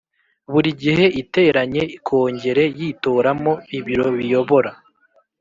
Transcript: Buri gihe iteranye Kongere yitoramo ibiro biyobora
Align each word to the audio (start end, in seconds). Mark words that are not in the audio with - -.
Buri 0.51 0.69
gihe 0.81 1.05
iteranye 1.21 1.81
Kongere 2.07 2.63
yitoramo 2.79 3.53
ibiro 3.77 4.07
biyobora 4.17 4.71